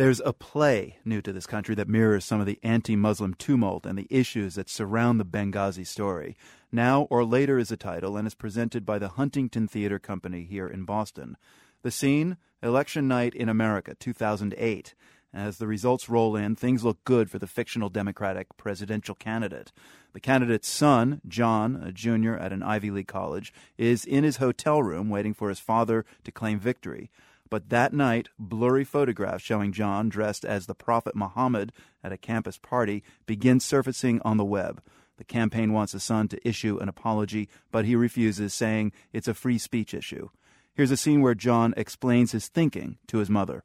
There's 0.00 0.22
a 0.24 0.32
play 0.32 0.96
new 1.04 1.20
to 1.20 1.30
this 1.30 1.44
country 1.44 1.74
that 1.74 1.86
mirrors 1.86 2.24
some 2.24 2.40
of 2.40 2.46
the 2.46 2.58
anti 2.62 2.96
Muslim 2.96 3.34
tumult 3.34 3.84
and 3.84 3.98
the 3.98 4.06
issues 4.08 4.54
that 4.54 4.70
surround 4.70 5.20
the 5.20 5.26
Benghazi 5.26 5.86
story. 5.86 6.38
Now 6.72 7.02
or 7.10 7.22
Later 7.22 7.58
is 7.58 7.68
the 7.68 7.76
title 7.76 8.16
and 8.16 8.26
is 8.26 8.34
presented 8.34 8.86
by 8.86 8.98
the 8.98 9.10
Huntington 9.10 9.68
Theater 9.68 9.98
Company 9.98 10.44
here 10.44 10.66
in 10.66 10.84
Boston. 10.86 11.36
The 11.82 11.90
scene? 11.90 12.38
Election 12.62 13.08
night 13.08 13.34
in 13.34 13.50
America, 13.50 13.94
2008. 13.94 14.94
As 15.34 15.58
the 15.58 15.66
results 15.66 16.08
roll 16.08 16.34
in, 16.34 16.56
things 16.56 16.82
look 16.82 17.04
good 17.04 17.30
for 17.30 17.38
the 17.38 17.46
fictional 17.46 17.90
Democratic 17.90 18.56
presidential 18.56 19.14
candidate. 19.14 19.70
The 20.14 20.20
candidate's 20.20 20.70
son, 20.70 21.20
John, 21.28 21.76
a 21.76 21.92
junior 21.92 22.38
at 22.38 22.54
an 22.54 22.62
Ivy 22.62 22.90
League 22.90 23.06
college, 23.06 23.52
is 23.76 24.06
in 24.06 24.24
his 24.24 24.38
hotel 24.38 24.82
room 24.82 25.10
waiting 25.10 25.34
for 25.34 25.50
his 25.50 25.60
father 25.60 26.06
to 26.24 26.32
claim 26.32 26.58
victory. 26.58 27.10
But 27.50 27.68
that 27.70 27.92
night, 27.92 28.28
blurry 28.38 28.84
photographs 28.84 29.42
showing 29.42 29.72
John 29.72 30.08
dressed 30.08 30.44
as 30.44 30.66
the 30.66 30.74
Prophet 30.74 31.16
Muhammad 31.16 31.72
at 32.02 32.12
a 32.12 32.16
campus 32.16 32.56
party 32.56 33.02
begin 33.26 33.58
surfacing 33.58 34.22
on 34.22 34.36
the 34.36 34.44
web. 34.44 34.80
The 35.16 35.24
campaign 35.24 35.72
wants 35.72 35.92
the 35.92 36.00
son 36.00 36.28
to 36.28 36.48
issue 36.48 36.78
an 36.78 36.88
apology, 36.88 37.48
but 37.72 37.84
he 37.84 37.96
refuses, 37.96 38.54
saying 38.54 38.92
it's 39.12 39.28
a 39.28 39.34
free 39.34 39.58
speech 39.58 39.92
issue. 39.92 40.30
Here's 40.72 40.92
a 40.92 40.96
scene 40.96 41.20
where 41.20 41.34
John 41.34 41.74
explains 41.76 42.32
his 42.32 42.46
thinking 42.46 42.98
to 43.08 43.18
his 43.18 43.28
mother. 43.28 43.64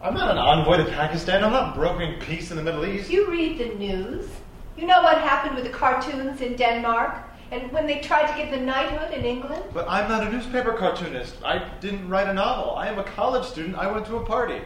I'm 0.00 0.14
not 0.14 0.30
an 0.30 0.38
envoy 0.38 0.76
to 0.78 0.84
Pakistan. 0.84 1.42
I'm 1.42 1.52
not 1.52 1.74
brokering 1.74 2.20
peace 2.20 2.50
in 2.50 2.56
the 2.56 2.62
Middle 2.62 2.86
East. 2.86 3.10
You 3.10 3.30
read 3.30 3.58
the 3.58 3.74
news. 3.74 4.30
You 4.76 4.86
know 4.86 5.02
what 5.02 5.18
happened 5.18 5.56
with 5.56 5.64
the 5.64 5.70
cartoons 5.70 6.40
in 6.40 6.56
Denmark? 6.56 7.33
And 7.50 7.70
when 7.72 7.86
they 7.86 8.00
tried 8.00 8.30
to 8.30 8.36
get 8.36 8.50
the 8.50 8.64
knighthood 8.64 9.12
in 9.12 9.24
England? 9.24 9.64
But 9.72 9.86
I'm 9.88 10.08
not 10.08 10.26
a 10.26 10.30
newspaper 10.30 10.72
cartoonist. 10.72 11.36
I 11.44 11.68
didn't 11.80 12.08
write 12.08 12.28
a 12.28 12.34
novel. 12.34 12.74
I 12.74 12.88
am 12.88 12.98
a 12.98 13.04
college 13.04 13.44
student. 13.44 13.76
I 13.76 13.90
went 13.90 14.06
to 14.06 14.16
a 14.16 14.24
party. 14.24 14.62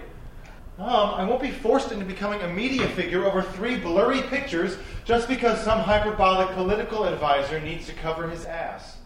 Mom, 0.78 1.14
I 1.14 1.24
won't 1.24 1.42
be 1.42 1.50
forced 1.50 1.90
into 1.90 2.04
becoming 2.04 2.40
a 2.42 2.48
media 2.48 2.88
figure 2.90 3.24
over 3.24 3.42
three 3.42 3.78
blurry 3.78 4.22
pictures 4.22 4.76
just 5.04 5.26
because 5.26 5.60
some 5.64 5.80
hyperbolic 5.80 6.54
political 6.54 7.04
advisor 7.04 7.60
needs 7.60 7.86
to 7.86 7.92
cover 7.94 8.28
his 8.30 8.44
ass. 8.44 8.98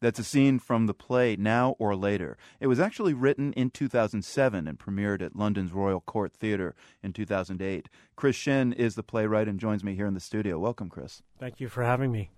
That's 0.00 0.18
a 0.18 0.24
scene 0.24 0.58
from 0.58 0.86
the 0.86 0.94
play 0.94 1.36
Now 1.36 1.76
or 1.78 1.94
Later. 1.94 2.36
It 2.60 2.66
was 2.66 2.80
actually 2.80 3.14
written 3.14 3.52
in 3.52 3.70
2007 3.70 4.68
and 4.68 4.78
premiered 4.78 5.22
at 5.22 5.36
London's 5.36 5.72
Royal 5.72 6.00
Court 6.00 6.32
Theatre 6.32 6.74
in 7.02 7.12
2008. 7.12 7.88
Chris 8.16 8.36
Shinn 8.36 8.72
is 8.72 8.94
the 8.96 9.02
playwright 9.02 9.48
and 9.48 9.60
joins 9.60 9.84
me 9.84 9.94
here 9.94 10.06
in 10.06 10.14
the 10.14 10.20
studio. 10.20 10.58
Welcome, 10.58 10.88
Chris. 10.88 11.22
Thank 11.38 11.60
you 11.60 11.68
for 11.68 11.82
having 11.82 12.12
me. 12.12 12.30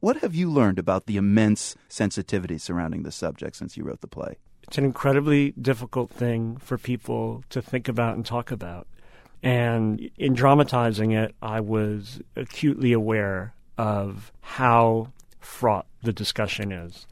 What 0.00 0.18
have 0.18 0.34
you 0.34 0.48
learned 0.48 0.78
about 0.78 1.06
the 1.06 1.16
immense 1.16 1.74
sensitivity 1.88 2.56
surrounding 2.58 3.02
the 3.02 3.10
subject 3.10 3.56
since 3.56 3.76
you 3.76 3.82
wrote 3.82 4.00
the 4.00 4.06
play? 4.06 4.36
It's 4.62 4.78
an 4.78 4.84
incredibly 4.84 5.52
difficult 5.52 6.10
thing 6.10 6.56
for 6.58 6.78
people 6.78 7.42
to 7.50 7.60
think 7.60 7.88
about 7.88 8.14
and 8.14 8.24
talk 8.24 8.52
about. 8.52 8.86
And 9.42 10.08
in 10.16 10.34
dramatizing 10.34 11.12
it, 11.12 11.34
I 11.42 11.60
was 11.60 12.20
acutely 12.36 12.92
aware 12.92 13.54
of 13.76 14.32
how 14.40 15.12
fraught 15.40 15.86
the 16.02 16.12
discussion 16.12 16.70
is. 16.70 17.06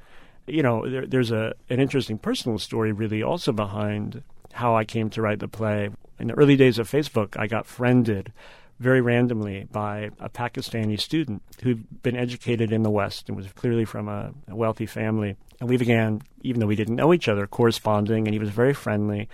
You 0.46 0.62
know, 0.62 0.88
there, 0.88 1.06
there's 1.06 1.32
a 1.32 1.54
an 1.68 1.80
interesting 1.80 2.18
personal 2.18 2.58
story 2.58 2.92
really 2.92 3.22
also 3.22 3.52
behind 3.52 4.22
how 4.52 4.76
I 4.76 4.84
came 4.84 5.10
to 5.10 5.22
write 5.22 5.40
the 5.40 5.48
play. 5.48 5.90
In 6.20 6.28
the 6.28 6.34
early 6.34 6.56
days 6.56 6.78
of 6.78 6.90
Facebook, 6.90 7.36
I 7.36 7.46
got 7.48 7.66
friended 7.66 8.32
very 8.78 9.00
randomly 9.00 9.66
by 9.70 10.10
a 10.20 10.28
Pakistani 10.28 11.00
student 11.00 11.42
who'd 11.62 12.02
been 12.02 12.16
educated 12.16 12.72
in 12.72 12.82
the 12.82 12.91
West 12.91 13.28
and 13.28 13.36
was 13.36 13.46
clearly 13.52 13.84
from 13.84 14.08
a, 14.08 14.32
a 14.48 14.55
wealthy 14.55 14.86
family. 14.86 15.36
And 15.60 15.69
we 15.69 15.77
began, 15.77 16.22
even 16.42 16.60
though 16.60 16.66
we 16.66 16.77
didn't 16.77 16.97
know 16.97 17.14
each 17.14 17.28
other, 17.28 17.47
corresponding, 17.47 18.27
and 18.27 18.34
he 18.34 18.38
was 18.38 18.50
very 18.50 18.74
friendly. 18.74 19.28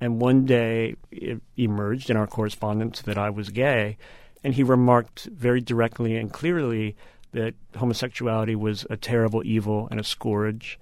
And 0.00 0.20
one 0.20 0.46
day 0.46 0.96
it 1.10 1.40
emerged 1.56 2.10
in 2.10 2.16
our 2.16 2.26
correspondence 2.26 3.02
that 3.02 3.18
I 3.18 3.30
was 3.30 3.50
gay, 3.50 3.96
and 4.42 4.54
he 4.54 4.62
remarked 4.62 5.24
very 5.26 5.60
directly 5.60 6.16
and 6.16 6.32
clearly 6.32 6.96
that 7.32 7.54
homosexuality 7.76 8.56
was 8.56 8.86
a 8.90 8.96
terrible 8.96 9.42
evil 9.44 9.88
and 9.90 10.00
a 10.00 10.04
scourge. 10.04 10.78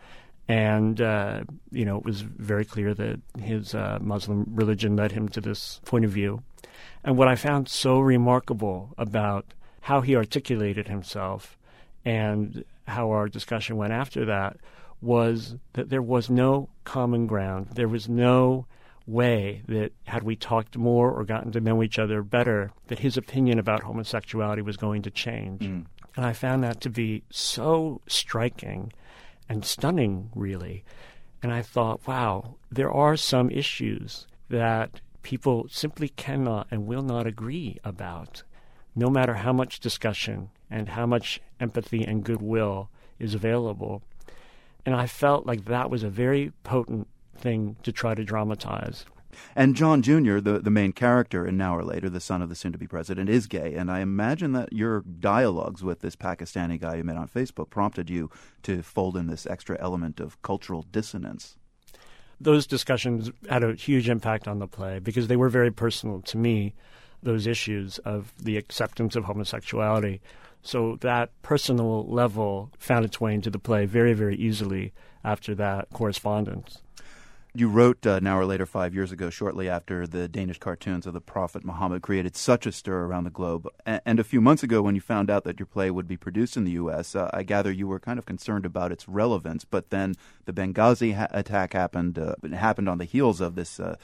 And, 0.48 1.00
uh, 1.00 1.42
you 1.72 1.84
know, 1.84 1.96
it 1.98 2.04
was 2.04 2.20
very 2.20 2.64
clear 2.64 2.94
that 2.94 3.20
his 3.40 3.74
uh, 3.74 3.98
Muslim 4.00 4.44
religion 4.54 4.94
led 4.94 5.12
him 5.12 5.28
to 5.30 5.40
this 5.40 5.80
point 5.84 6.04
of 6.04 6.12
view. 6.12 6.42
And 7.04 7.16
what 7.16 7.28
I 7.28 7.36
found 7.36 7.68
so 7.68 8.00
remarkable 8.00 8.94
about 8.98 9.46
how 9.82 10.00
he 10.00 10.16
articulated 10.16 10.88
himself 10.88 11.56
and 12.04 12.64
how 12.88 13.10
our 13.10 13.28
discussion 13.28 13.76
went 13.76 13.92
after 13.92 14.24
that 14.24 14.56
was 15.00 15.56
that 15.74 15.90
there 15.90 16.02
was 16.02 16.30
no 16.30 16.68
common 16.84 17.26
ground. 17.26 17.68
There 17.74 17.88
was 17.88 18.08
no 18.08 18.66
way 19.06 19.62
that 19.68 19.92
had 20.06 20.22
we 20.22 20.34
talked 20.34 20.76
more 20.76 21.12
or 21.12 21.24
gotten 21.24 21.52
to 21.52 21.60
know 21.60 21.82
each 21.82 21.98
other 21.98 22.22
better, 22.22 22.72
that 22.88 22.98
his 22.98 23.16
opinion 23.16 23.58
about 23.58 23.82
homosexuality 23.82 24.62
was 24.62 24.76
going 24.76 25.02
to 25.02 25.10
change. 25.10 25.62
Mm. 25.62 25.86
And 26.16 26.24
I 26.24 26.32
found 26.32 26.64
that 26.64 26.80
to 26.80 26.90
be 26.90 27.22
so 27.30 28.00
striking 28.08 28.92
and 29.48 29.64
stunning, 29.64 30.30
really. 30.34 30.84
And 31.42 31.52
I 31.52 31.62
thought, 31.62 32.06
wow, 32.06 32.56
there 32.70 32.90
are 32.90 33.16
some 33.16 33.50
issues 33.50 34.26
that 34.48 35.00
people 35.26 35.66
simply 35.68 36.08
cannot 36.08 36.68
and 36.70 36.86
will 36.86 37.02
not 37.02 37.26
agree 37.26 37.76
about, 37.82 38.44
no 38.94 39.10
matter 39.10 39.34
how 39.34 39.52
much 39.52 39.80
discussion 39.80 40.48
and 40.70 40.90
how 40.90 41.04
much 41.04 41.40
empathy 41.58 42.04
and 42.04 42.22
goodwill 42.22 42.88
is 43.18 43.34
available. 43.34 44.02
And 44.84 44.94
I 44.94 45.08
felt 45.08 45.44
like 45.44 45.64
that 45.64 45.90
was 45.90 46.04
a 46.04 46.08
very 46.08 46.52
potent 46.62 47.08
thing 47.36 47.74
to 47.82 47.90
try 47.90 48.14
to 48.14 48.22
dramatize. 48.22 49.04
And 49.56 49.74
John 49.74 50.00
Jr., 50.00 50.38
the, 50.38 50.60
the 50.60 50.70
main 50.70 50.92
character 50.92 51.44
in 51.44 51.56
Now 51.56 51.76
or 51.76 51.82
Later, 51.82 52.08
the 52.08 52.20
son 52.20 52.40
of 52.40 52.48
the 52.48 52.54
soon 52.54 52.70
to 52.70 52.78
be 52.78 52.86
president, 52.86 53.28
is 53.28 53.48
gay. 53.48 53.74
And 53.74 53.90
I 53.90 54.02
imagine 54.02 54.52
that 54.52 54.72
your 54.72 55.00
dialogues 55.00 55.82
with 55.82 56.02
this 56.02 56.14
Pakistani 56.14 56.80
guy 56.80 56.94
you 56.94 57.04
met 57.04 57.16
on 57.16 57.26
Facebook 57.26 57.68
prompted 57.68 58.08
you 58.08 58.30
to 58.62 58.80
fold 58.80 59.16
in 59.16 59.26
this 59.26 59.44
extra 59.44 59.76
element 59.80 60.20
of 60.20 60.40
cultural 60.42 60.82
dissonance 60.82 61.56
those 62.40 62.66
discussions 62.66 63.30
had 63.48 63.62
a 63.62 63.74
huge 63.74 64.08
impact 64.08 64.46
on 64.46 64.58
the 64.58 64.66
play 64.66 64.98
because 64.98 65.28
they 65.28 65.36
were 65.36 65.48
very 65.48 65.70
personal 65.70 66.20
to 66.22 66.36
me, 66.36 66.74
those 67.22 67.46
issues 67.46 67.98
of 67.98 68.32
the 68.42 68.56
acceptance 68.56 69.16
of 69.16 69.24
homosexuality. 69.24 70.20
So 70.62 70.96
that 71.00 71.30
personal 71.42 72.06
level 72.06 72.70
found 72.78 73.04
its 73.04 73.20
way 73.20 73.34
into 73.34 73.50
the 73.50 73.58
play 73.58 73.86
very, 73.86 74.12
very 74.12 74.36
easily 74.36 74.92
after 75.24 75.54
that 75.54 75.88
correspondence. 75.92 76.82
You 77.58 77.68
wrote 77.70 78.06
uh, 78.06 78.20
Now 78.20 78.38
or 78.38 78.44
Later 78.44 78.66
five 78.66 78.94
years 78.94 79.12
ago, 79.12 79.30
shortly 79.30 79.66
after 79.66 80.06
the 80.06 80.28
Danish 80.28 80.58
cartoons 80.58 81.06
of 81.06 81.14
the 81.14 81.22
Prophet 81.22 81.64
Muhammad 81.64 82.02
created 82.02 82.36
such 82.36 82.66
a 82.66 82.72
stir 82.72 83.04
around 83.04 83.24
the 83.24 83.30
globe. 83.30 83.66
A- 83.86 84.06
and 84.06 84.20
a 84.20 84.24
few 84.24 84.42
months 84.42 84.62
ago, 84.62 84.82
when 84.82 84.94
you 84.94 85.00
found 85.00 85.30
out 85.30 85.44
that 85.44 85.58
your 85.58 85.64
play 85.64 85.90
would 85.90 86.06
be 86.06 86.18
produced 86.18 86.58
in 86.58 86.64
the 86.64 86.72
U.S., 86.72 87.14
uh, 87.16 87.30
I 87.32 87.44
gather 87.44 87.72
you 87.72 87.88
were 87.88 87.98
kind 87.98 88.18
of 88.18 88.26
concerned 88.26 88.66
about 88.66 88.92
its 88.92 89.08
relevance. 89.08 89.64
But 89.64 89.88
then 89.88 90.16
the 90.44 90.52
Benghazi 90.52 91.14
ha- 91.14 91.28
attack 91.30 91.72
happened. 91.72 92.18
Uh, 92.18 92.34
happened 92.52 92.90
on 92.90 92.98
the 92.98 93.06
heels 93.06 93.40
of 93.40 93.54
this 93.54 93.80
uh, 93.80 93.96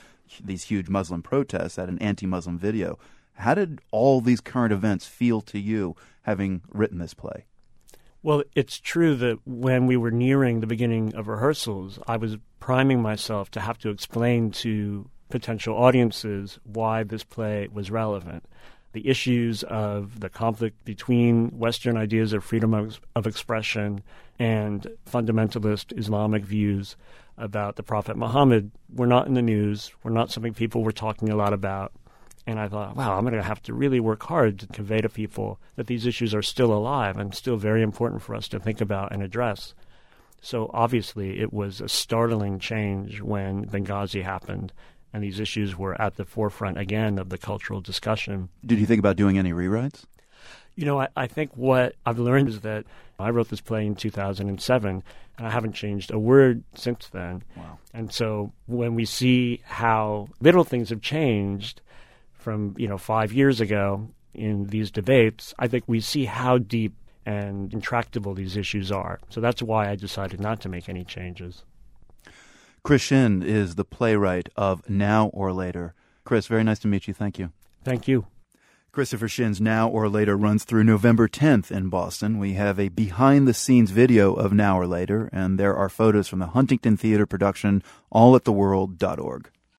these 0.42 0.64
huge 0.64 0.88
Muslim 0.88 1.20
protests 1.20 1.78
at 1.78 1.90
an 1.90 1.98
anti-Muslim 1.98 2.58
video. 2.58 2.98
How 3.34 3.52
did 3.52 3.82
all 3.90 4.22
these 4.22 4.40
current 4.40 4.72
events 4.72 5.04
feel 5.04 5.42
to 5.42 5.58
you, 5.58 5.94
having 6.22 6.62
written 6.70 7.00
this 7.00 7.12
play? 7.12 7.44
Well, 8.22 8.44
it's 8.54 8.78
true 8.78 9.16
that 9.16 9.40
when 9.44 9.86
we 9.86 9.96
were 9.96 10.12
nearing 10.12 10.60
the 10.60 10.66
beginning 10.66 11.14
of 11.14 11.26
rehearsals, 11.26 11.98
I 12.06 12.16
was 12.16 12.36
priming 12.60 13.02
myself 13.02 13.50
to 13.52 13.60
have 13.60 13.78
to 13.78 13.90
explain 13.90 14.52
to 14.52 15.08
potential 15.28 15.76
audiences 15.76 16.60
why 16.62 17.02
this 17.02 17.24
play 17.24 17.68
was 17.72 17.90
relevant. 17.90 18.44
The 18.92 19.08
issues 19.08 19.64
of 19.64 20.20
the 20.20 20.28
conflict 20.28 20.84
between 20.84 21.48
Western 21.58 21.96
ideas 21.96 22.32
of 22.32 22.44
freedom 22.44 22.74
of, 22.74 23.00
of 23.16 23.26
expression 23.26 24.02
and 24.38 24.86
fundamentalist 25.10 25.98
Islamic 25.98 26.44
views 26.44 26.96
about 27.38 27.74
the 27.74 27.82
Prophet 27.82 28.16
Muhammad 28.16 28.70
were 28.94 29.06
not 29.06 29.26
in 29.26 29.34
the 29.34 29.42
news, 29.42 29.90
were 30.04 30.10
not 30.10 30.30
something 30.30 30.54
people 30.54 30.84
were 30.84 30.92
talking 30.92 31.30
a 31.30 31.36
lot 31.36 31.52
about. 31.52 31.90
And 32.46 32.58
I 32.58 32.68
thought, 32.68 32.96
wow, 32.96 33.16
I'm 33.16 33.22
going 33.22 33.34
to 33.34 33.42
have 33.42 33.62
to 33.64 33.74
really 33.74 34.00
work 34.00 34.24
hard 34.24 34.58
to 34.60 34.66
convey 34.66 35.00
to 35.00 35.08
people 35.08 35.60
that 35.76 35.86
these 35.86 36.06
issues 36.06 36.34
are 36.34 36.42
still 36.42 36.72
alive 36.72 37.16
and 37.16 37.34
still 37.34 37.56
very 37.56 37.82
important 37.82 38.22
for 38.22 38.34
us 38.34 38.48
to 38.48 38.58
think 38.58 38.80
about 38.80 39.12
and 39.12 39.22
address. 39.22 39.74
So 40.40 40.68
obviously, 40.74 41.38
it 41.38 41.52
was 41.52 41.80
a 41.80 41.88
startling 41.88 42.58
change 42.58 43.20
when 43.20 43.66
Benghazi 43.66 44.24
happened 44.24 44.72
and 45.12 45.22
these 45.22 45.38
issues 45.38 45.76
were 45.76 46.00
at 46.00 46.16
the 46.16 46.24
forefront 46.24 46.78
again 46.78 47.18
of 47.18 47.28
the 47.28 47.38
cultural 47.38 47.80
discussion. 47.80 48.48
Did 48.64 48.78
you 48.78 48.86
think 48.86 48.98
about 48.98 49.16
doing 49.16 49.38
any 49.38 49.52
rewrites? 49.52 50.04
You 50.74 50.86
know, 50.86 51.00
I, 51.00 51.08
I 51.16 51.26
think 51.26 51.54
what 51.54 51.94
I've 52.06 52.18
learned 52.18 52.48
is 52.48 52.60
that 52.60 52.86
I 53.18 53.30
wrote 53.30 53.50
this 53.50 53.60
play 53.60 53.86
in 53.86 53.94
2007, 53.94 55.02
and 55.38 55.46
I 55.46 55.50
haven't 55.50 55.74
changed 55.74 56.10
a 56.10 56.18
word 56.18 56.64
since 56.74 57.08
then. 57.08 57.42
Wow. 57.56 57.78
And 57.92 58.12
so 58.12 58.52
when 58.66 58.94
we 58.94 59.04
see 59.04 59.60
how 59.64 60.28
little 60.40 60.64
things 60.64 60.88
have 60.88 61.02
changed, 61.02 61.82
from 62.42 62.74
you 62.76 62.88
know 62.88 62.98
five 62.98 63.32
years 63.32 63.60
ago 63.60 64.10
in 64.34 64.66
these 64.66 64.90
debates, 64.90 65.54
I 65.58 65.68
think 65.68 65.84
we 65.86 66.00
see 66.00 66.24
how 66.24 66.58
deep 66.58 66.94
and 67.24 67.72
intractable 67.72 68.34
these 68.34 68.56
issues 68.56 68.90
are. 68.90 69.20
So 69.28 69.40
that's 69.40 69.62
why 69.62 69.88
I 69.88 69.96
decided 69.96 70.40
not 70.40 70.60
to 70.62 70.68
make 70.68 70.88
any 70.88 71.04
changes. 71.04 71.64
Chris 72.82 73.02
Shinn 73.02 73.42
is 73.42 73.76
the 73.76 73.84
playwright 73.84 74.48
of 74.56 74.88
Now 74.90 75.28
or 75.28 75.52
Later. 75.52 75.94
Chris, 76.24 76.48
very 76.48 76.64
nice 76.64 76.80
to 76.80 76.88
meet 76.88 77.06
you. 77.06 77.14
Thank 77.14 77.38
you. 77.38 77.52
Thank 77.84 78.08
you. 78.08 78.26
Christopher 78.90 79.28
Shinn's 79.28 79.60
Now 79.60 79.88
or 79.88 80.08
Later 80.08 80.36
runs 80.36 80.64
through 80.64 80.84
November 80.84 81.26
10th 81.26 81.70
in 81.70 81.88
Boston. 81.88 82.38
We 82.38 82.54
have 82.54 82.78
a 82.78 82.88
behind 82.88 83.48
the 83.48 83.54
scenes 83.54 83.90
video 83.90 84.34
of 84.34 84.52
Now 84.52 84.78
or 84.78 84.86
Later, 84.86 85.30
and 85.32 85.58
there 85.58 85.74
are 85.74 85.88
photos 85.88 86.28
from 86.28 86.40
the 86.40 86.48
Huntington 86.48 86.96
Theater 86.96 87.24
production, 87.24 87.82
all 88.10 88.36
at 88.36 88.44
theworld.org. 88.44 89.50